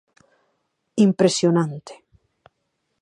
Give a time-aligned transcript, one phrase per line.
[1.07, 1.93] Impresionante!